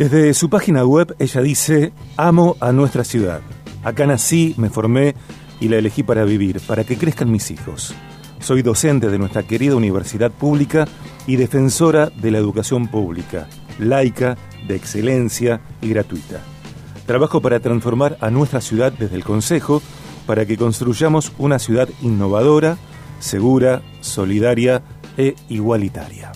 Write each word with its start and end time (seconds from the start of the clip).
Desde 0.00 0.32
su 0.32 0.48
página 0.48 0.82
web 0.86 1.14
ella 1.18 1.42
dice, 1.42 1.92
amo 2.16 2.56
a 2.60 2.72
nuestra 2.72 3.04
ciudad. 3.04 3.42
Acá 3.84 4.06
nací, 4.06 4.54
me 4.56 4.70
formé 4.70 5.14
y 5.60 5.68
la 5.68 5.76
elegí 5.76 6.02
para 6.02 6.24
vivir, 6.24 6.58
para 6.60 6.84
que 6.84 6.96
crezcan 6.96 7.30
mis 7.30 7.50
hijos. 7.50 7.94
Soy 8.38 8.62
docente 8.62 9.10
de 9.10 9.18
nuestra 9.18 9.42
querida 9.42 9.76
universidad 9.76 10.30
pública 10.30 10.88
y 11.26 11.36
defensora 11.36 12.08
de 12.08 12.30
la 12.30 12.38
educación 12.38 12.88
pública, 12.88 13.46
laica, 13.78 14.38
de 14.66 14.74
excelencia 14.74 15.60
y 15.82 15.90
gratuita. 15.90 16.40
Trabajo 17.04 17.42
para 17.42 17.60
transformar 17.60 18.16
a 18.22 18.30
nuestra 18.30 18.62
ciudad 18.62 18.94
desde 18.94 19.16
el 19.16 19.24
Consejo 19.24 19.82
para 20.26 20.46
que 20.46 20.56
construyamos 20.56 21.30
una 21.36 21.58
ciudad 21.58 21.90
innovadora, 22.00 22.78
segura, 23.18 23.82
solidaria 24.00 24.80
e 25.18 25.34
igualitaria. 25.50 26.32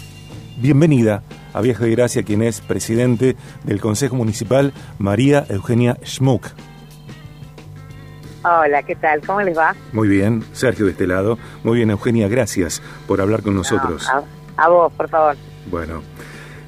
Bienvenida 0.58 1.22
a 1.54 1.60
Vieja 1.62 1.84
de 1.84 1.90
Gracia, 1.92 2.22
quien 2.24 2.42
es 2.42 2.60
presidente 2.60 3.36
del 3.62 3.80
Consejo 3.80 4.16
Municipal, 4.16 4.74
María 4.98 5.46
Eugenia 5.48 5.96
Schmuck. 6.04 6.48
Hola, 8.44 8.82
¿qué 8.82 8.94
tal? 8.96 9.22
¿Cómo 9.24 9.40
les 9.40 9.56
va? 9.56 9.74
Muy 9.92 10.06
bien, 10.06 10.44
Sergio 10.52 10.84
de 10.84 10.90
este 10.90 11.06
lado. 11.06 11.38
Muy 11.62 11.78
bien, 11.78 11.90
Eugenia, 11.90 12.28
gracias 12.28 12.82
por 13.06 13.22
hablar 13.22 13.42
con 13.42 13.54
nosotros. 13.54 14.06
a, 14.56 14.68
vos, 14.68 14.92
por 14.92 15.08
favor. 15.08 15.36
Bueno, 15.70 16.02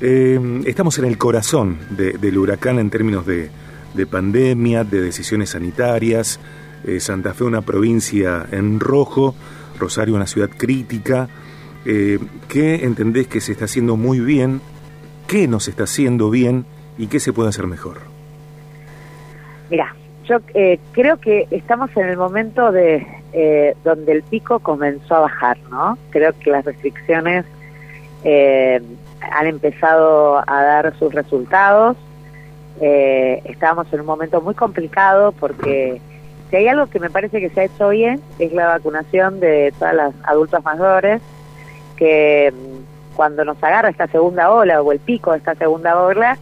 eh, 0.00 0.62
estamos 0.64 0.98
en 0.98 1.04
el 1.04 1.18
corazón 1.18 1.78
del 1.90 2.38
huracán 2.38 2.78
en 2.78 2.88
términos 2.88 3.26
de, 3.26 3.50
pandemia, 4.10 4.84
de 4.84 5.02
decisiones 5.02 5.50
sanitarias. 5.50 6.40
Eh, 6.84 7.00
Santa 7.00 7.34
Fe, 7.34 7.44
una 7.44 7.62
provincia 7.62 8.46
en 8.52 8.80
rojo, 8.80 9.34
Rosario, 9.78 10.14
una 10.14 10.26
ciudad 10.26 10.48
crítica. 10.56 11.28
Eh, 11.84 12.18
¿Qué 12.48 12.84
entendés 12.84 13.26
que 13.26 13.40
se 13.40 13.52
está 13.52 13.66
haciendo 13.66 13.96
muy 13.96 14.20
bien? 14.20 14.62
¿Qué 15.26 15.48
nos 15.48 15.66
está 15.66 15.84
haciendo 15.84 16.30
bien 16.30 16.66
y 16.96 17.08
qué 17.08 17.18
se 17.18 17.32
puede 17.32 17.48
hacer 17.48 17.66
mejor? 17.66 17.98
Mira, 19.70 19.94
yo 20.24 20.36
eh, 20.54 20.78
creo 20.92 21.18
que 21.18 21.48
estamos 21.50 21.90
en 21.96 22.08
el 22.08 22.16
momento 22.16 22.70
de 22.70 23.04
eh, 23.32 23.76
donde 23.82 24.12
el 24.12 24.22
pico 24.22 24.60
comenzó 24.60 25.16
a 25.16 25.20
bajar, 25.20 25.58
¿no? 25.68 25.98
Creo 26.10 26.32
que 26.38 26.50
las 26.50 26.64
restricciones 26.64 27.44
eh, 28.22 28.80
han 29.20 29.46
empezado 29.46 30.38
a 30.46 30.62
dar 30.62 30.96
sus 30.98 31.12
resultados. 31.12 31.96
estábamos 32.80 33.92
en 33.92 34.00
un 34.00 34.06
momento 34.06 34.40
muy 34.40 34.54
complicado 34.54 35.32
porque 35.32 36.00
si 36.50 36.56
hay 36.56 36.68
algo 36.68 36.86
que 36.86 37.00
me 37.00 37.10
parece 37.10 37.40
que 37.40 37.50
se 37.50 37.60
ha 37.62 37.64
hecho 37.64 37.88
bien 37.88 38.20
es 38.38 38.52
la 38.52 38.66
vacunación 38.68 39.40
de 39.40 39.72
todas 39.78 39.94
las 39.94 40.14
adultos 40.24 40.62
mayores 40.62 41.22
que 41.96 42.52
cuando 43.16 43.44
nos 43.44 43.62
agarra 43.62 43.88
esta 43.88 44.06
segunda 44.06 44.50
ola 44.50 44.82
o 44.82 44.92
el 44.92 45.00
pico 45.00 45.32
de 45.32 45.38
esta 45.38 45.54
segunda 45.54 46.00
ola 46.00 46.38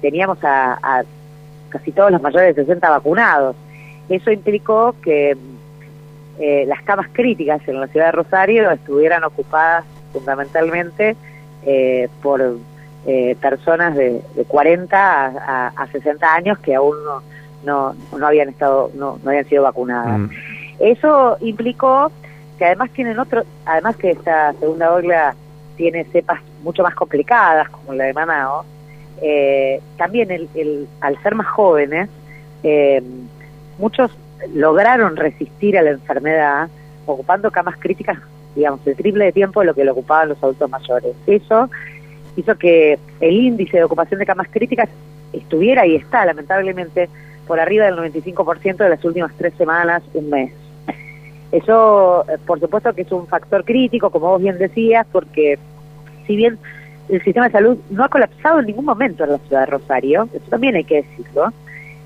teníamos 0.00 0.38
a 0.42 1.04
casi 1.68 1.92
todos 1.92 2.12
los 2.12 2.22
mayores 2.22 2.54
de 2.54 2.62
60 2.62 2.88
vacunados. 2.88 3.56
Eso 4.08 4.30
implicó 4.30 4.94
que 5.02 5.36
eh, 6.38 6.64
las 6.66 6.82
camas 6.82 7.08
críticas 7.12 7.60
en 7.66 7.80
la 7.80 7.86
ciudad 7.88 8.06
de 8.06 8.12
Rosario 8.12 8.70
estuvieran 8.70 9.24
ocupadas 9.24 9.84
fundamentalmente 10.12 11.16
eh, 11.64 12.08
por 12.22 12.58
eh, 13.06 13.36
personas 13.40 13.94
de, 13.94 14.22
40 14.48 15.72
a, 15.76 15.86
60 15.92 16.34
años 16.34 16.58
que 16.58 16.74
aún 16.74 16.96
no, 17.64 17.94
no, 18.18 18.26
habían 18.26 18.48
estado 18.48 18.90
no, 18.94 19.18
no 19.22 19.30
habían 19.30 19.44
sido 19.46 19.62
vacunadas. 19.62 20.18
Mm. 20.18 20.30
Eso 20.78 21.36
implicó 21.40 22.10
que 22.58 22.64
además 22.64 22.90
tienen 22.90 23.18
otro, 23.18 23.44
además 23.64 23.96
que 23.96 24.10
esta 24.10 24.52
segunda 24.54 24.92
ola 24.92 25.34
tiene 25.82 26.04
cepas 26.12 26.40
mucho 26.62 26.84
más 26.84 26.94
complicadas 26.94 27.68
como 27.68 27.92
la 27.92 28.04
de 28.04 28.12
Manao, 28.12 28.64
eh, 29.20 29.80
también 29.96 30.30
el, 30.30 30.86
al 31.00 31.20
ser 31.24 31.34
más 31.34 31.48
jóvenes, 31.48 32.08
eh, 32.62 33.02
muchos 33.80 34.12
lograron 34.54 35.16
resistir 35.16 35.76
a 35.76 35.82
la 35.82 35.90
enfermedad 35.90 36.68
ocupando 37.04 37.50
camas 37.50 37.74
críticas, 37.80 38.16
digamos, 38.54 38.86
el 38.86 38.94
triple 38.94 39.24
de 39.24 39.32
tiempo 39.32 39.58
de 39.58 39.66
lo 39.66 39.74
que 39.74 39.84
lo 39.84 39.90
ocupaban 39.90 40.28
los 40.28 40.40
adultos 40.40 40.70
mayores. 40.70 41.16
Eso 41.26 41.68
hizo 42.36 42.54
que 42.54 42.96
el 43.18 43.34
índice 43.34 43.78
de 43.78 43.84
ocupación 43.84 44.20
de 44.20 44.26
camas 44.26 44.46
críticas 44.52 44.88
estuviera 45.32 45.84
y 45.84 45.96
está, 45.96 46.24
lamentablemente, 46.24 47.08
por 47.48 47.58
arriba 47.58 47.86
del 47.86 47.96
95% 47.96 48.76
de 48.76 48.88
las 48.88 49.04
últimas 49.04 49.32
tres 49.36 49.52
semanas, 49.54 50.04
un 50.14 50.30
mes. 50.30 50.52
Eso, 51.50 52.24
eh, 52.28 52.38
por 52.46 52.58
supuesto 52.60 52.94
que 52.94 53.02
es 53.02 53.12
un 53.12 53.26
factor 53.26 53.64
crítico, 53.64 54.10
como 54.10 54.28
vos 54.30 54.40
bien 54.40 54.58
decías, 54.58 55.06
porque 55.12 55.58
si 56.26 56.36
bien 56.36 56.58
el 57.08 57.22
sistema 57.22 57.46
de 57.46 57.52
salud 57.52 57.78
no 57.90 58.04
ha 58.04 58.08
colapsado 58.08 58.60
en 58.60 58.66
ningún 58.66 58.84
momento 58.84 59.24
en 59.24 59.32
la 59.32 59.38
ciudad 59.38 59.60
de 59.60 59.66
Rosario, 59.66 60.28
eso 60.32 60.44
también 60.48 60.76
hay 60.76 60.84
que 60.84 61.02
decirlo. 61.02 61.52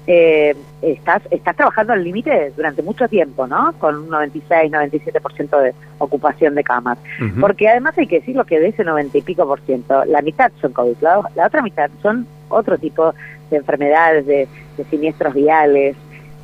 Eh, 0.08 0.54
estás, 0.82 1.22
estás 1.32 1.56
trabajando 1.56 1.92
al 1.92 2.04
límite 2.04 2.52
durante 2.56 2.82
mucho 2.82 3.08
tiempo, 3.08 3.46
¿no? 3.46 3.72
Con 3.78 3.96
un 3.96 4.08
96, 4.08 4.70
97% 4.70 5.60
de 5.60 5.74
ocupación 5.98 6.54
de 6.54 6.62
camas. 6.62 6.98
Porque 7.40 7.68
además 7.68 7.98
hay 7.98 8.06
que 8.06 8.20
decirlo 8.20 8.44
que 8.44 8.60
de 8.60 8.68
ese 8.68 8.84
90 8.84 9.18
y 9.18 9.22
pico 9.22 9.44
por 9.46 9.60
ciento, 9.62 10.04
la 10.04 10.22
mitad 10.22 10.52
son 10.60 10.72
COVID, 10.72 10.96
la, 11.00 11.18
otra 11.44 11.60
mitad 11.62 11.90
son 12.02 12.26
otro 12.48 12.78
tipo 12.78 13.14
de 13.50 13.56
enfermedades, 13.56 14.26
de, 14.26 14.46
de 14.76 14.84
siniestros 14.84 15.34
viales. 15.34 15.96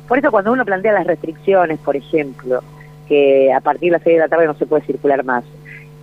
Por 0.09 0.17
eso 0.17 0.29
cuando 0.29 0.51
uno 0.51 0.65
plantea 0.65 0.91
las 0.91 1.07
restricciones, 1.07 1.79
por 1.79 1.95
ejemplo, 1.95 2.61
que 3.07 3.53
a 3.53 3.61
partir 3.61 3.91
de 3.91 3.97
las 3.97 4.03
6 4.03 4.15
de 4.15 4.19
la 4.19 4.27
tarde 4.27 4.45
no 4.45 4.55
se 4.55 4.65
puede 4.65 4.85
circular 4.85 5.23
más, 5.23 5.45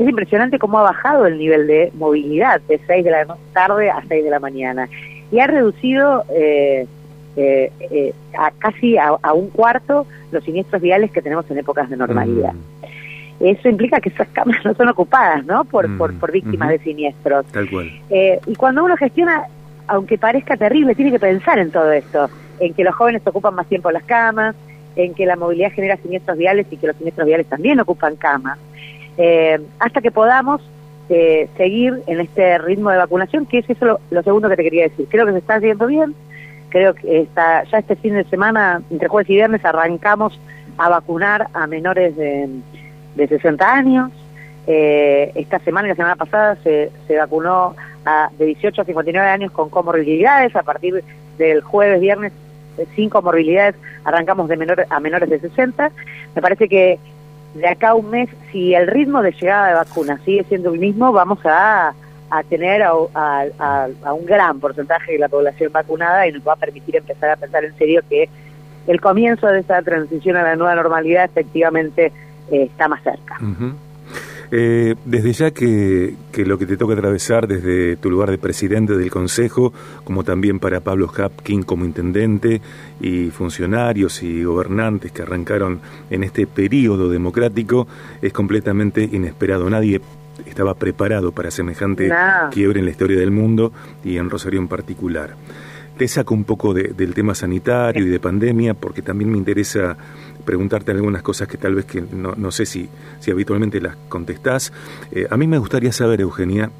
es 0.00 0.08
impresionante 0.08 0.58
cómo 0.58 0.78
ha 0.78 0.82
bajado 0.82 1.26
el 1.26 1.38
nivel 1.38 1.66
de 1.66 1.92
movilidad 1.94 2.60
de 2.62 2.80
6 2.86 3.04
de 3.04 3.10
la 3.10 3.36
tarde 3.52 3.90
a 3.90 4.02
6 4.08 4.24
de 4.24 4.30
la 4.30 4.40
mañana 4.40 4.88
y 5.30 5.40
ha 5.40 5.46
reducido 5.46 6.24
eh, 6.30 6.86
eh, 7.36 7.70
eh, 7.80 8.14
a 8.36 8.50
casi 8.50 8.96
a, 8.96 9.12
un 9.34 9.50
cuarto 9.50 10.06
los 10.32 10.42
siniestros 10.42 10.80
viales 10.80 11.10
que 11.10 11.20
tenemos 11.20 11.48
en 11.50 11.58
épocas 11.58 11.90
de 11.90 11.98
normalidad. 11.98 12.54
Mm. 12.54 13.44
Eso 13.44 13.68
implica 13.68 14.00
que 14.00 14.08
esas 14.08 14.28
cámaras 14.28 14.64
no 14.64 14.74
son 14.74 14.88
ocupadas, 14.88 15.44
¿no? 15.44 15.64
Por, 15.64 15.86
mm. 15.86 16.18
por, 16.18 16.32
víctimas 16.32 16.70
de 16.70 16.78
siniestros. 16.78 17.44
Tal 17.46 17.68
cual. 17.68 17.92
y 18.10 18.54
cuando 18.56 18.82
uno 18.82 18.96
gestiona, 18.96 19.44
aunque 19.86 20.16
parezca 20.16 20.56
terrible, 20.56 20.94
tiene 20.94 21.12
que 21.12 21.20
pensar 21.20 21.58
en 21.58 21.70
todo 21.70 21.92
esto, 21.92 22.30
en 22.58 22.72
que 22.72 22.84
los 22.84 22.94
jóvenes 22.94 23.20
ocupan 23.26 23.54
más 23.54 23.66
tiempo 23.66 23.90
las 23.90 24.04
camas, 24.04 24.56
en 24.96 25.12
que 25.12 25.26
la 25.26 25.36
movilidad 25.36 25.72
genera 25.72 25.98
siniestros 25.98 26.38
viales 26.38 26.66
y 26.70 26.78
que 26.78 26.86
los 26.86 26.96
siniestros 26.96 27.26
viales 27.26 27.46
también 27.46 27.78
ocupan 27.80 28.16
camas 28.16 28.58
eh, 29.22 29.60
hasta 29.78 30.00
que 30.00 30.10
podamos 30.10 30.62
eh, 31.10 31.46
seguir 31.58 32.02
en 32.06 32.20
este 32.20 32.56
ritmo 32.56 32.88
de 32.88 32.96
vacunación, 32.96 33.44
que 33.44 33.58
es 33.58 33.68
eso 33.68 34.00
lo, 34.10 34.22
segundo 34.22 34.48
que 34.48 34.56
te 34.56 34.62
quería 34.62 34.84
decir. 34.84 35.06
Creo 35.10 35.26
que 35.26 35.32
se 35.32 35.38
está 35.38 35.56
haciendo 35.56 35.86
bien, 35.86 36.14
creo 36.70 36.94
que 36.94 37.20
está, 37.20 37.64
ya 37.64 37.80
este 37.80 37.96
fin 37.96 38.14
de 38.14 38.24
semana, 38.24 38.80
entre 38.90 39.08
jueves 39.08 39.28
y 39.28 39.34
viernes, 39.34 39.62
arrancamos 39.62 40.40
a 40.78 40.88
vacunar 40.88 41.48
a 41.52 41.66
menores 41.66 42.16
de, 42.16 42.48
de 43.14 43.28
60 43.28 43.70
años. 43.70 44.10
Eh, 44.66 45.32
esta 45.34 45.58
semana 45.58 45.88
y 45.88 45.90
la 45.90 45.96
semana 45.96 46.16
pasada 46.16 46.56
se, 46.62 46.90
se 47.06 47.18
vacunó 47.18 47.76
a, 48.06 48.30
de 48.38 48.46
18 48.46 48.80
a 48.80 48.84
59 48.86 49.28
años 49.28 49.52
con 49.52 49.68
comorbilidades. 49.68 50.56
A 50.56 50.62
partir 50.62 51.04
del 51.36 51.60
jueves, 51.60 52.00
viernes, 52.00 52.32
sin 52.96 53.10
comorbilidades, 53.10 53.74
arrancamos 54.04 54.48
de 54.48 54.56
menor, 54.56 54.86
a 54.88 54.98
menores 54.98 55.28
de 55.28 55.40
60. 55.40 55.90
Me 56.34 56.40
parece 56.40 56.70
que 56.70 56.98
de 57.54 57.68
acá 57.68 57.90
a 57.90 57.94
un 57.94 58.10
mes, 58.10 58.28
si 58.52 58.74
el 58.74 58.86
ritmo 58.86 59.22
de 59.22 59.32
llegada 59.32 59.68
de 59.68 59.74
vacunas 59.74 60.20
sigue 60.24 60.44
siendo 60.44 60.72
el 60.72 60.78
mismo, 60.78 61.12
vamos 61.12 61.38
a, 61.44 61.92
tener 62.48 62.82
a, 62.82 62.94
un 62.94 64.24
gran 64.24 64.60
porcentaje 64.60 65.12
de 65.12 65.18
la 65.18 65.28
población 65.28 65.72
vacunada 65.72 66.26
y 66.26 66.32
nos 66.32 66.46
va 66.46 66.52
a 66.52 66.56
permitir 66.56 66.96
empezar 66.96 67.30
a 67.30 67.36
pensar 67.36 67.64
en 67.64 67.76
serio 67.76 68.02
que 68.08 68.28
el 68.86 69.00
comienzo 69.00 69.48
de 69.48 69.60
esa 69.60 69.82
transición 69.82 70.36
a 70.36 70.42
la 70.42 70.56
nueva 70.56 70.74
normalidad 70.76 71.24
efectivamente 71.24 72.12
eh, 72.50 72.62
está 72.62 72.88
más 72.88 73.02
cerca. 73.02 73.38
Eh, 74.52 74.96
desde 75.04 75.32
ya 75.32 75.50
que, 75.52 76.16
lo 76.36 76.58
que 76.58 76.66
te 76.66 76.76
toca 76.76 76.94
atravesar 76.94 77.46
desde 77.46 77.96
tu 77.96 78.10
lugar 78.10 78.30
de 78.30 78.38
presidente 78.38 78.96
del 78.96 79.10
Consejo, 79.10 79.72
como 80.02 80.24
también 80.24 80.58
para 80.58 80.80
Pablo 80.80 81.08
Hapkin 81.16 81.62
como 81.62 81.84
intendente 81.84 82.60
y 83.00 83.30
funcionarios 83.30 84.22
y 84.24 84.42
gobernantes 84.42 85.12
que 85.12 85.22
arrancaron 85.22 85.80
en 86.10 86.24
este 86.24 86.48
periodo 86.48 87.08
democrático, 87.08 87.86
es 88.20 88.32
completamente 88.32 89.04
inesperado. 89.04 89.70
Nadie 89.70 90.00
estaba 90.46 90.74
preparado 90.74 91.30
para 91.30 91.50
semejante 91.52 92.10
quiebre 92.50 92.80
en 92.80 92.86
la 92.86 92.90
historia 92.90 93.20
del 93.20 93.30
mundo 93.30 93.72
y 94.04 94.16
en 94.16 94.30
Rosario 94.30 94.58
en 94.58 94.68
particular. 94.68 95.36
Te 96.00 96.08
saco 96.08 96.32
un 96.32 96.44
poco 96.44 96.72
del 96.72 97.12
tema 97.12 97.34
sanitario 97.34 98.06
y 98.06 98.08
de 98.08 98.18
pandemia 98.18 98.72
porque 98.72 99.02
también 99.02 99.30
me 99.30 99.36
interesa 99.36 99.98
preguntarte 100.46 100.92
algunas 100.92 101.22
cosas 101.22 101.46
que 101.46 101.58
tal 101.58 101.74
vez 101.74 101.84
que 101.84 102.00
no, 102.00 102.32
no 102.38 102.50
sé 102.50 102.64
si, 102.64 102.88
si 103.18 103.30
habitualmente 103.30 103.82
las 103.82 103.96
contestás. 104.08 104.72
Eh, 105.12 105.26
a 105.28 105.36
mí 105.36 105.46
me 105.46 105.58
gustaría 105.58 105.92
saber, 105.92 106.22
Eugenia, 106.22 106.70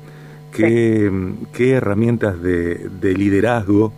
qué, 0.54 1.12
qué 1.52 1.72
herramientas 1.72 2.40
de, 2.40 2.88
de, 2.98 3.12
liderazgo, 3.12 3.92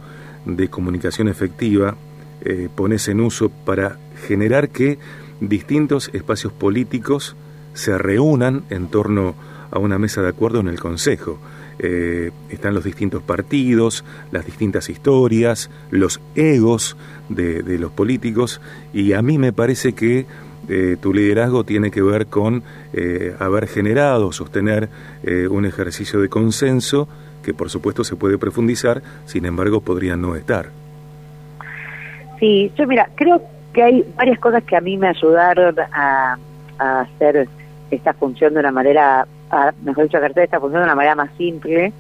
de 0.45 0.67
comunicación 0.67 1.29
efectiva, 1.29 1.95
eh, 2.41 2.69
pones 2.75 3.07
en 3.07 3.21
uso 3.21 3.49
para 3.49 3.99
generar 4.27 4.71
que 4.71 4.99
distintos 5.39 6.11
espacios 6.15 6.53
políticos 6.53 7.37
se 7.75 7.97
reúnan 7.97 8.65
en 8.71 8.89
torno 8.89 9.37
a 9.71 9.79
una 9.79 10.01
mesa 10.01 10.21
de 10.21 10.31
acuerdo 10.31 10.59
en 10.59 10.67
el 10.67 10.81
Consejo. 10.81 11.39
Eh, 11.83 12.31
están 12.49 12.75
los 12.75 12.85
distintos 12.85 13.23
partidos, 13.23 14.05
las 14.31 14.47
distintas 14.47 14.89
historias, 14.89 15.69
los 15.91 16.21
egos 16.37 16.97
de, 17.29 17.63
los 17.79 17.91
políticos, 17.91 18.61
y 18.93 19.15
a 19.15 19.23
mí 19.23 19.37
me 19.37 19.53
parece 19.53 19.93
que 19.93 20.27
eh, 20.69 20.97
tu 21.01 21.13
liderazgo 21.13 21.65
tiene 21.65 21.91
que 21.91 22.01
ver 22.01 22.27
con 22.27 22.63
eh, 22.93 23.35
haber 23.41 23.67
generado, 23.67 24.31
sostener 24.31 24.89
un 25.51 25.65
ejercicio 25.67 26.21
de 26.21 26.29
consenso 26.29 27.09
que 27.43 27.53
por 27.53 27.71
supuesto 27.71 28.05
se 28.05 28.15
puede 28.15 28.39
profundizar, 28.39 29.03
sin 29.25 29.45
embargo 29.45 29.81
podría 29.81 30.17
no 30.17 30.37
estar. 30.37 30.71
Sí, 32.39 32.71
yo 32.77 32.87
mira, 32.87 33.09
creo 33.17 33.43
que 33.73 33.83
hay 33.83 34.05
varias 34.17 34.39
cosas 34.39 34.63
que 34.65 34.77
a 34.77 34.81
mí 34.81 34.97
me 34.97 35.09
ayudaron 35.09 35.75
a 35.93 36.37
hacer 36.79 37.49
esta 37.91 38.13
función 38.15 38.55
de 38.55 38.61
una 38.61 38.73
manera 38.73 39.27
mejor 39.83 40.05
dicho, 40.05 40.19
ejercer 40.19 40.45
esta 40.45 40.61
función 40.61 40.83
de 40.83 40.87
una 40.87 40.95
manera 40.95 41.15
más 41.15 41.31
simple. 41.37 41.93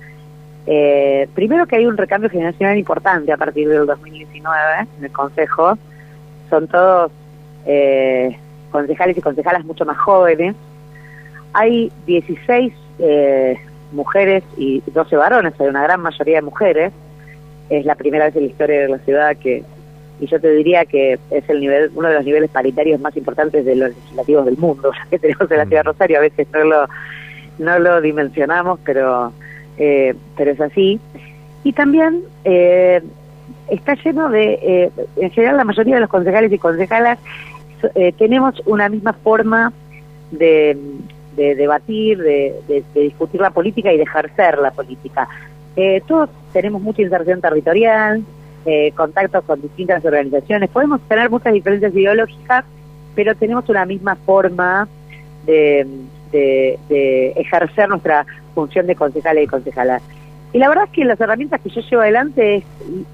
Eh, 0.66 1.28
primero 1.34 1.66
que 1.66 1.76
hay 1.76 1.86
un 1.86 1.96
recambio 1.96 2.30
generacional 2.30 2.78
importante 2.78 3.32
a 3.32 3.36
partir 3.36 3.68
del 3.68 3.86
2019 3.86 4.86
en 4.98 5.04
el 5.04 5.12
Consejo. 5.12 5.76
Son 6.48 6.68
todos 6.68 7.10
eh, 7.66 8.38
concejales 8.70 9.16
y 9.16 9.20
concejalas 9.20 9.64
mucho 9.64 9.84
más 9.84 9.98
jóvenes. 9.98 10.54
Hay 11.52 11.92
16 12.06 12.72
eh, 12.98 13.58
mujeres 13.92 14.42
y 14.56 14.82
12 14.86 15.16
varones, 15.16 15.54
hay 15.58 15.68
una 15.68 15.82
gran 15.82 16.00
mayoría 16.00 16.36
de 16.36 16.42
mujeres. 16.42 16.92
Es 17.68 17.84
la 17.84 17.94
primera 17.94 18.26
vez 18.26 18.36
en 18.36 18.42
la 18.42 18.48
historia 18.48 18.80
de 18.80 18.88
la 18.88 18.98
ciudad 18.98 19.36
que, 19.36 19.64
y 20.20 20.26
yo 20.26 20.40
te 20.40 20.50
diría 20.50 20.84
que 20.84 21.18
es 21.30 21.48
el 21.48 21.60
nivel, 21.60 21.90
uno 21.94 22.08
de 22.08 22.14
los 22.14 22.24
niveles 22.24 22.50
paritarios 22.50 23.00
más 23.00 23.16
importantes 23.16 23.64
de 23.64 23.74
los 23.74 23.90
legislativos 23.90 24.44
del 24.46 24.56
mundo, 24.56 24.92
que 25.10 25.18
tenemos 25.18 25.50
en 25.50 25.58
la 25.58 25.66
ciudad 25.66 25.84
de. 25.84 25.90
Rosario. 25.90 26.18
A 26.18 26.20
veces 26.20 26.46
no 26.52 26.64
lo, 26.64 26.88
no 27.62 27.78
lo 27.78 28.00
dimensionamos, 28.00 28.80
pero, 28.84 29.32
eh, 29.78 30.14
pero 30.36 30.50
es 30.50 30.60
así. 30.60 31.00
Y 31.64 31.72
también 31.72 32.22
eh, 32.44 33.02
está 33.68 33.94
lleno 33.94 34.28
de, 34.28 34.58
eh, 34.62 34.90
en 35.16 35.30
general 35.30 35.56
la 35.56 35.64
mayoría 35.64 35.94
de 35.94 36.00
los 36.02 36.10
concejales 36.10 36.52
y 36.52 36.58
concejalas 36.58 37.18
tenemos 38.16 38.62
una 38.64 38.88
misma 38.88 39.12
forma 39.12 39.72
de, 40.30 40.78
debatir, 41.34 42.16
de, 42.16 42.84
discutir 42.94 43.40
la 43.40 43.50
política 43.50 43.92
y 43.92 43.96
de 43.96 44.04
ejercer 44.04 44.58
la 44.58 44.70
política. 44.70 45.28
todos 46.06 46.30
tenemos 46.52 46.80
mucha 46.80 47.02
inserción 47.02 47.40
territorial, 47.40 48.22
contactos 48.94 49.42
con 49.42 49.60
distintas 49.60 50.04
organizaciones, 50.04 50.70
podemos 50.70 51.00
tener 51.08 51.28
muchas 51.28 51.54
diferencias 51.54 51.92
ideológicas, 51.92 52.64
pero 53.16 53.34
tenemos 53.34 53.68
una 53.68 53.84
misma 53.84 54.14
forma 54.14 54.86
de, 55.44 55.84
de, 56.32 57.32
ejercer 57.36 57.88
nuestra 57.88 58.26
función 58.54 58.86
de 58.86 58.96
concejales 58.96 59.44
y 59.44 59.46
concejalas. 59.46 60.02
Y 60.52 60.58
la 60.58 60.68
verdad 60.68 60.84
es 60.84 60.90
que 60.90 61.04
las 61.04 61.20
herramientas 61.20 61.60
que 61.60 61.70
yo 61.70 61.80
llevo 61.80 62.02
adelante 62.02 62.56
es, 62.56 62.64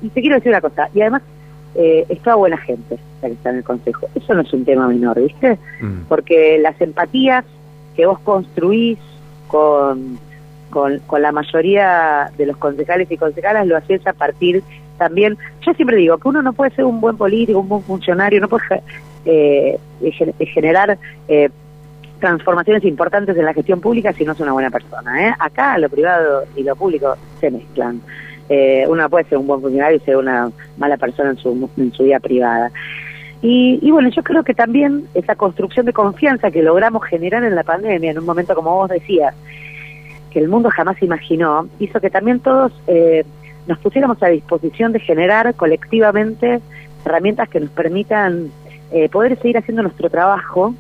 y, 0.03 0.09
te 0.09 0.21
quiero 0.21 0.37
decir 0.37 0.51
una 0.51 0.61
cosa, 0.61 0.89
y 0.95 1.01
además 1.01 1.23
eh, 1.75 2.07
es 2.09 2.21
toda 2.21 2.37
buena 2.37 2.57
gente 2.57 2.99
la 3.23 3.29
que 3.29 3.35
está 3.35 3.51
en 3.51 3.57
el 3.57 3.65
consejo. 3.65 4.07
Eso 4.15 4.35
no 4.35 4.43
es 4.43 4.53
un 4.53 4.65
tema 4.65 4.89
menor, 4.89 5.21
¿viste? 5.21 5.59
Mm. 5.81 6.03
Porque 6.09 6.59
las 6.59 6.81
empatías 6.81 7.45
que 7.97 8.07
vos 8.07 8.19
construís 8.21 8.99
con, 9.49 10.19
con, 10.71 10.99
con, 11.01 11.23
la 11.23 11.33
mayoría 11.33 12.31
de 12.37 12.47
los 12.47 12.57
concejales 12.57 13.11
y 13.11 13.17
concejalas 13.17 13.67
lo 13.67 13.77
haces 13.77 14.07
a 14.07 14.13
partir 14.13 14.63
también. 14.99 15.39
Yo 15.65 15.73
siempre 15.75 15.97
digo 15.97 16.19
que 16.19 16.29
uno 16.29 16.43
no 16.43 16.53
puede 16.53 16.73
ser 16.73 16.85
un 16.85 17.01
buen 17.01 17.17
político, 17.17 17.61
un 17.61 17.69
buen 17.69 17.83
funcionario, 17.83 18.41
no 18.41 18.49
puede 18.49 18.83
eh, 19.25 19.79
generar 20.53 20.99
eh, 21.29 21.51
transformaciones 22.19 22.85
importantes 22.85 23.37
en 23.37 23.45
la 23.45 23.55
gestión 23.55 23.81
pública 23.81 24.13
si 24.13 24.25
no 24.25 24.33
es 24.33 24.41
una 24.41 24.53
buena 24.53 24.71
persona. 24.71 25.29
¿eh? 25.29 25.35
Acá 25.39 25.79
lo 25.79 25.89
privado 25.89 26.45
y 26.57 26.63
lo 26.63 26.77
público 26.77 27.17
se 27.41 27.51
mezclan. 27.51 28.01
Eh, 28.49 28.87
uno 28.89 29.09
puede 29.11 29.25
ser 29.27 29.39
un 29.39 29.47
buen 29.47 29.61
funcionario 29.61 29.97
y 29.99 30.01
ser 30.01 30.17
una 30.17 30.51
mala 30.79 30.97
persona 30.97 31.31
en 31.31 31.37
su, 31.37 31.71
en 31.77 31.93
su 31.93 32.05
vida 32.05 32.19
privada. 32.21 32.71
Y, 33.41 33.79
y, 33.83 33.91
bueno, 33.93 34.09
yo 34.09 34.23
creo 34.23 34.43
que 34.43 34.55
también 34.55 35.05
esa 35.15 35.37
construcción 35.37 35.87
de 35.87 35.93
confianza 35.93 36.51
que 36.51 36.63
logramos 36.63 37.05
generar 37.05 37.45
en 37.45 37.55
la 37.55 37.63
pandemia, 37.63 38.11
en 38.11 38.19
un 38.19 38.25
momento 38.25 38.55
como 38.55 38.75
vos 38.75 38.91
decías, 38.91 39.35
que 40.31 40.41
el 40.41 40.49
mundo 40.49 40.71
jamás 40.71 41.01
imaginó, 41.03 41.69
hizo 41.79 42.01
que 42.01 42.11
también 42.11 42.41
todos 42.41 42.73
eh, 42.87 43.25
nos 43.67 43.79
pusiéramos 43.79 44.21
a 44.23 44.29
disposición 44.29 44.93
de 44.93 45.01
generar 45.01 45.55
colectivamente 45.55 46.61
herramientas 47.05 47.49
que 47.49 47.61
nos 47.61 47.71
permitan 47.71 48.51
eh, 48.91 49.09
poder 49.09 49.39
seguir 49.39 49.59
haciendo 49.59 49.83
nuestro 49.83 50.09
trabajo 50.11 50.75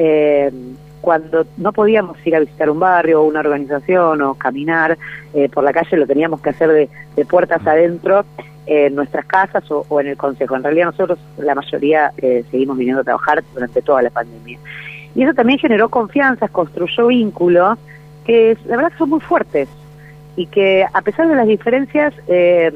eh, 0.00 0.52
cuando 1.00 1.46
no 1.56 1.72
podíamos 1.72 2.16
ir 2.26 2.36
a 2.36 2.40
visitar 2.40 2.70
un 2.70 2.80
barrio 2.80 3.22
o 3.22 3.24
una 3.24 3.40
organización 3.40 4.22
o 4.22 4.34
caminar 4.34 4.98
eh, 5.34 5.48
por 5.48 5.64
la 5.64 5.72
calle, 5.72 5.96
lo 5.96 6.06
teníamos 6.06 6.40
que 6.40 6.50
hacer 6.50 6.70
de, 6.70 7.24
puertas 7.24 7.66
adentro 7.66 8.24
en 8.66 8.94
nuestras 8.94 9.24
casas 9.26 9.64
o, 9.70 10.00
en 10.00 10.08
el 10.08 10.16
consejo. 10.16 10.54
En 10.54 10.62
realidad 10.62 10.86
nosotros, 10.86 11.18
la 11.38 11.54
mayoría, 11.54 12.12
eh, 12.18 12.44
seguimos 12.50 12.76
viniendo 12.76 13.00
a 13.00 13.04
trabajar 13.04 13.42
durante 13.54 13.82
toda 13.82 14.02
la 14.02 14.10
pandemia. 14.10 14.58
Y 15.14 15.22
eso 15.22 15.34
también 15.34 15.58
generó 15.58 15.88
confianza, 15.88 16.46
construyó 16.48 17.08
vínculos 17.08 17.78
que 18.24 18.56
la 18.66 18.76
verdad 18.76 18.92
son 18.98 19.10
muy 19.10 19.20
fuertes 19.20 19.68
y 20.36 20.46
que 20.46 20.86
a 20.92 21.02
pesar 21.02 21.26
de 21.26 21.34
las 21.34 21.46
diferencias 21.46 22.14
eh, 22.28 22.70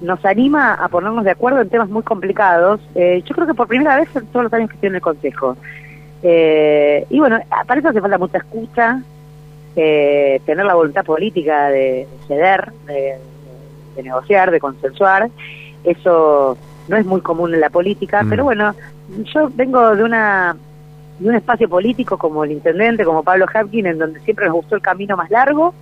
nos 0.00 0.24
anima 0.24 0.74
a 0.74 0.88
ponernos 0.88 1.24
de 1.24 1.30
acuerdo 1.30 1.60
en 1.60 1.68
temas 1.68 1.90
muy 1.90 2.02
complicados. 2.02 2.80
yo 2.94 3.34
creo 3.34 3.46
que 3.46 3.54
por 3.54 3.68
primera 3.68 3.96
vez 3.96 4.08
en 4.16 4.26
todos 4.28 4.44
los 4.44 4.52
años 4.52 4.70
que 4.70 4.76
estoy 4.76 4.88
en 4.88 4.94
el 4.94 5.00
Consejo. 5.02 5.56
Eh, 6.22 7.06
y 7.08 7.18
bueno, 7.18 7.38
para 7.66 7.80
eso 7.80 7.88
hace 7.88 8.00
falta 8.00 8.18
mucha 8.18 8.38
escucha, 8.38 9.02
eh, 9.76 10.40
tener 10.44 10.66
la 10.66 10.74
voluntad 10.74 11.04
política 11.04 11.68
de, 11.68 12.06
ceder, 12.26 12.72
de, 12.86 13.18
negociar, 14.02 14.50
de 14.50 14.60
consensuar. 14.60 15.30
Eso 15.84 16.58
no 16.88 16.96
es 16.96 17.06
muy 17.06 17.20
común 17.20 17.54
en 17.54 17.60
la 17.60 17.70
política, 17.70 18.22
mm. 18.22 18.28
pero 18.28 18.44
bueno, 18.44 18.74
yo 19.24 19.50
vengo 19.54 19.94
de 19.96 20.04
una 20.04 20.56
de 21.18 21.28
un 21.28 21.34
espacio 21.34 21.68
político 21.68 22.16
como 22.16 22.44
el 22.44 22.52
intendente, 22.52 23.04
como 23.04 23.22
Pablo 23.22 23.44
Hapkin, 23.52 23.86
en 23.86 23.98
donde 23.98 24.20
siempre 24.20 24.46
nos 24.46 24.54
gustó 24.54 24.76
el 24.76 24.80
camino 24.80 25.18
más 25.18 25.30
largo, 25.30 25.74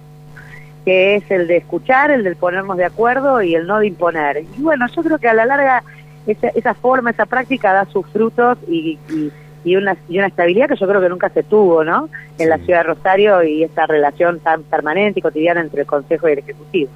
que 0.85 1.15
es 1.15 1.31
el 1.31 1.47
de 1.47 1.59
escuchar, 1.59 2.11
el 2.11 2.25
de 2.25 2.35
ponernos 2.35 2.77
de 2.77 2.85
acuerdo 2.85 3.41
y 3.41 3.55
el 3.55 3.65
no 3.65 3.79
de 3.79 3.87
imponer. 3.87 4.43
Y 4.59 4.63
bueno, 4.63 4.87
yo 4.89 5.03
creo 5.03 5.19
que 5.19 5.29
a 5.29 5.35
la 5.35 5.47
larga 5.47 5.85
esa, 6.27 6.49
esa 6.49 6.75
forma, 6.75 7.11
esa 7.11 7.25
práctica 7.25 7.73
da 7.73 7.85
sus 7.85 8.05
frutos 8.09 8.59
y 8.67 8.99
y 9.09 9.31
una, 9.65 9.97
y 10.09 10.19
una 10.19 10.29
estabilidad 10.29 10.69
que 10.69 10.77
yo 10.77 10.87
creo 10.87 11.01
que 11.01 11.09
nunca 11.09 11.29
se 11.31 11.43
tuvo, 11.43 11.85
¿no? 11.85 12.09
En 12.39 12.49
la 12.49 12.59
ciudad 12.59 12.81
de 12.81 12.95
Rosario 12.95 13.43
y 13.43 13.65
esa 13.65 13.87
relación 13.87 14.41
tan 14.41 14.63
permanente 14.63 15.21
y 15.21 15.23
cotidiana 15.23 15.61
entre 15.61 15.83
el 15.83 15.87
Consejo 15.87 16.29
y 16.29 16.33
el 16.33 16.39
Ejecutivo. 16.39 16.91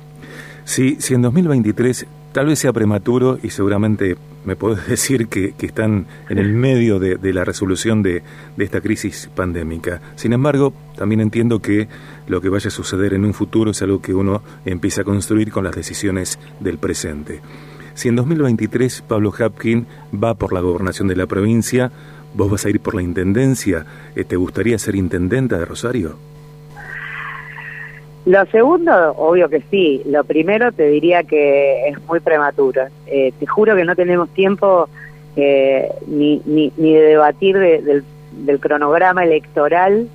Sí, 0.64 0.96
si 1.00 1.14
en 1.14 1.22
2023 1.22 2.06
tal 2.32 2.46
vez 2.46 2.58
sea 2.58 2.72
prematuro 2.72 3.38
y 3.42 3.50
seguramente 3.50 4.16
me 4.44 4.56
podés 4.56 4.86
decir 4.88 5.28
que, 5.28 5.52
que 5.52 5.66
están 5.66 6.06
en 6.28 6.38
el 6.38 6.52
medio 6.52 6.98
de, 6.98 7.16
de 7.16 7.32
la 7.32 7.44
resolución 7.44 8.02
de, 8.02 8.22
de, 8.56 8.64
esta 8.64 8.80
crisis 8.80 9.30
pandémica. 9.34 10.00
Sin 10.16 10.32
embargo, 10.32 10.72
también 10.96 11.20
entiendo 11.20 11.60
que 11.60 11.88
lo 12.26 12.40
que 12.40 12.48
vaya 12.48 12.68
a 12.68 12.70
suceder 12.70 13.14
en 13.14 13.24
un 13.24 13.34
futuro 13.34 13.70
es 13.70 13.82
algo 13.82 14.00
que 14.00 14.14
uno 14.14 14.42
empieza 14.64 15.02
a 15.02 15.04
construir 15.04 15.52
con 15.52 15.64
las 15.64 15.74
decisiones 15.74 16.38
del 16.60 16.78
presente. 16.78 17.40
Si 17.94 18.08
en 18.08 18.16
2023 18.16 19.04
Pablo 19.06 19.32
Hapkin 19.38 19.86
va 20.12 20.34
por 20.34 20.52
la 20.52 20.60
gobernación 20.60 21.08
de 21.08 21.16
la 21.16 21.26
provincia, 21.26 21.92
¿Vos 22.34 22.50
vas 22.50 22.64
a 22.64 22.70
ir 22.70 22.80
por 22.80 22.94
la 22.94 23.02
intendencia? 23.02 23.84
Eh, 24.16 24.24
¿Te 24.24 24.36
gustaría 24.36 24.78
ser 24.78 24.94
intendenta 24.94 25.58
de 25.58 25.64
Rosario? 25.64 26.16
Lo 28.24 28.46
segundo, 28.46 29.12
obvio 29.16 29.48
que 29.48 29.62
sí. 29.70 30.02
Lo 30.06 30.24
primero 30.24 30.72
te 30.72 30.88
diría 30.88 31.24
que 31.24 31.88
es 31.88 32.02
muy 32.06 32.20
prematuro. 32.20 32.82
Eh, 33.06 33.32
te 33.38 33.46
juro 33.46 33.74
que 33.74 33.84
no 33.84 33.96
tenemos 33.96 34.28
tiempo 34.30 34.88
eh, 35.36 35.88
ni, 36.06 36.40
ni, 36.46 36.72
ni, 36.76 36.94
de 36.94 37.02
debatir 37.02 37.58
del, 37.58 38.04
cronograma 38.60 39.24
electoral 39.24 40.08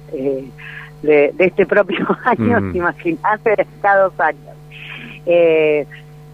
de, 1.04 1.34
este 1.38 1.66
propio 1.66 2.06
año, 2.26 2.62
mm. 2.62 2.76
imagínate, 2.76 3.50
de 3.52 3.68
cada 3.82 4.04
dos 4.06 4.20
años 4.20 4.56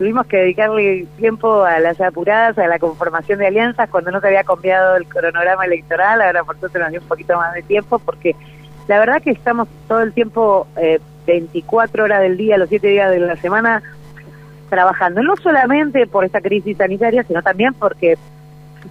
tuvimos 0.04 0.28
que 0.28 0.36
dedicarle 0.36 1.08
tiempo 1.16 1.64
a 1.64 1.80
las 1.80 2.02
apuradas, 2.02 2.58
a 2.58 2.68
la 2.68 2.78
conformación 2.78 3.40
de 3.40 3.48
alianzas 3.48 3.90
cuando 3.90 4.12
no 4.12 4.20
se 4.20 4.28
había 4.28 4.44
cambiado 4.44 4.98
el 4.98 5.06
cronograma 5.08 5.64
electoral, 5.64 6.22
ahora 6.22 6.44
por 6.44 6.60
suerte 6.60 6.78
nos 6.78 6.92
dio 6.92 7.00
un 7.00 7.08
poquito 7.08 7.38
más 7.38 7.54
de 7.54 7.62
tiempo 7.62 8.00
porque 8.00 8.36
la 8.90 9.00
verdad 9.00 9.22
que 9.22 9.32
estamos 9.32 9.70
todo 9.88 10.02
el 10.02 10.12
tiempo 10.12 10.68
eh, 10.76 11.00
24 11.26 12.04
horas 12.04 12.22
del 12.22 12.36
día, 12.36 12.58
los 12.58 12.68
7 12.68 12.86
días 12.86 13.12
de 13.12 13.20
la 13.22 13.38
semana 13.38 13.82
trabajando, 14.70 15.24
no 15.24 15.38
solamente 15.38 16.06
por 16.06 16.26
esta 16.26 16.42
crisis 16.42 16.76
sanitaria, 16.76 17.24
sino 17.24 17.42
también 17.42 17.74
porque 17.74 18.18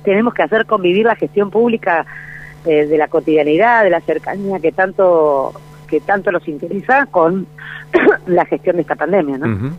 tenemos 0.05 0.33
que 0.33 0.45
hacer 0.45 0.65
convivir 0.65 1.05
la 1.05 1.17
gestión 1.17 1.51
pública 1.51 2.07
eh, 2.65 2.87
de 2.87 2.97
la 2.97 3.09
cotidianidad, 3.09 3.85
de 3.85 3.91
la 3.91 4.01
cercanía 4.01 4.61
que 4.61 4.73
tanto 4.73 5.53
que 5.89 6.01
tanto 6.01 6.33
nos 6.33 6.49
interesa 6.49 7.05
con 7.05 7.47
la 8.27 8.47
gestión 8.47 8.77
de 8.77 8.83
esta 8.83 8.97
pandemia, 8.97 9.37
¿no? 9.37 9.77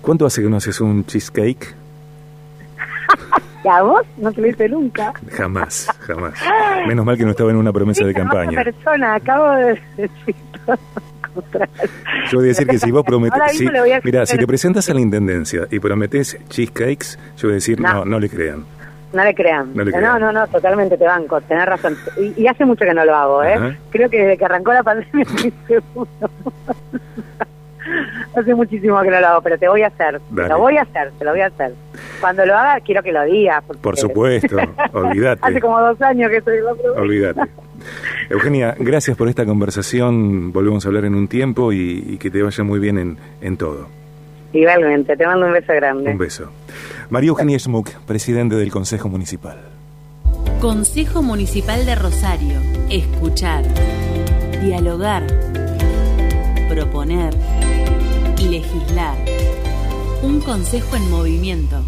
¿Cuánto 0.00 0.26
hace 0.26 0.42
que 0.42 0.48
no 0.48 0.56
haces 0.56 0.80
un 0.80 1.04
cheesecake? 1.04 1.74
¿A 3.68 3.82
vos? 3.82 4.02
No 4.16 4.32
te 4.32 4.40
lo 4.40 4.46
hice 4.48 4.68
nunca. 4.68 5.12
Jamás, 5.30 5.88
jamás. 6.00 6.34
Menos 6.86 7.04
mal 7.04 7.16
que 7.16 7.24
no 7.24 7.30
estaba 7.30 7.50
en 7.50 7.56
una 7.56 7.72
promesa 7.72 8.04
de 8.04 8.14
campaña. 8.14 8.62
persona, 8.62 9.14
acabo 9.14 9.50
de 9.52 9.80
decir 9.96 10.10
Yo 12.30 12.38
voy 12.38 12.46
a 12.46 12.48
decir 12.48 12.66
que 12.66 12.78
si 12.78 12.90
vos 12.90 13.04
prometés... 13.04 13.60
mira, 14.04 14.26
si 14.26 14.38
te 14.38 14.46
presentas 14.46 14.88
a 14.88 14.94
la 14.94 15.00
Intendencia 15.00 15.66
y 15.70 15.78
prometes 15.80 16.38
cheesecakes, 16.48 17.18
yo 17.36 17.48
voy 17.48 17.52
a 17.52 17.54
decir, 17.54 17.80
no, 17.80 18.04
no, 18.04 18.18
le 18.18 18.28
crean. 18.28 18.64
No 19.12 19.24
le 19.24 19.34
crean. 19.34 19.72
No, 19.74 20.18
no, 20.18 20.32
no, 20.32 20.46
totalmente 20.48 20.96
te 20.96 21.04
banco, 21.04 21.40
tenés 21.42 21.66
razón. 21.66 21.96
Y, 22.36 22.46
hace 22.46 22.64
mucho 22.64 22.84
que 22.84 22.94
no 22.94 23.04
lo 23.04 23.14
hago, 23.14 23.42
¿eh? 23.42 23.76
Creo 23.90 24.08
que 24.08 24.18
desde 24.18 24.38
que 24.38 24.44
arrancó 24.44 24.72
la 24.72 24.82
pandemia 24.82 25.22
estoy 25.28 25.52
seguro. 25.66 26.08
Hace 28.40 28.54
muchísimo 28.54 29.00
que 29.02 29.10
no 29.10 29.20
lo 29.20 29.26
hago, 29.26 29.42
pero 29.42 29.58
te 29.58 29.68
voy 29.68 29.82
a 29.82 29.88
hacer. 29.88 30.20
Lo 30.32 30.58
voy 30.58 30.76
a 30.76 30.82
hacer, 30.82 31.12
te 31.18 31.24
lo 31.24 31.30
voy 31.32 31.40
a 31.40 31.46
hacer. 31.46 31.72
Cuando 32.20 32.44
lo 32.46 32.56
haga, 32.56 32.80
quiero 32.80 33.02
que 33.02 33.12
lo 33.12 33.24
digas. 33.24 33.62
Por 33.80 33.96
supuesto, 33.96 34.56
olvídate. 34.92 35.40
hace 35.42 35.60
como 35.60 35.80
dos 35.80 36.00
años 36.02 36.30
que 36.30 36.38
estoy 36.38 36.58
Olvídate. 36.96 37.40
Eugenia, 38.30 38.74
gracias 38.78 39.16
por 39.16 39.28
esta 39.28 39.44
conversación. 39.44 40.52
Volvemos 40.52 40.84
a 40.84 40.88
hablar 40.88 41.04
en 41.04 41.14
un 41.14 41.28
tiempo 41.28 41.72
y, 41.72 42.18
que 42.18 42.30
te 42.30 42.42
vaya 42.42 42.64
muy 42.64 42.78
bien 42.78 42.98
en, 42.98 43.18
en 43.40 43.56
todo. 43.56 43.88
Igualmente, 44.52 45.16
te 45.16 45.26
mando 45.26 45.46
un 45.46 45.52
beso 45.52 45.72
grande. 45.74 46.10
Un 46.10 46.18
beso. 46.18 46.50
María 47.10 47.28
Eugenia 47.28 47.58
Schmuck, 47.58 47.90
presidente 48.06 48.56
del 48.56 48.70
Consejo 48.70 49.08
Municipal. 49.08 49.58
Consejo 50.60 51.22
Municipal 51.22 51.86
de 51.86 51.94
Rosario. 51.94 52.60
Escuchar. 52.90 53.62
Dialogar. 54.60 55.24
Proponer. 56.68 57.32
Legislar. 58.72 59.16
Un 60.22 60.40
consejo 60.40 60.96
en 60.96 61.10
movimiento. 61.10 61.82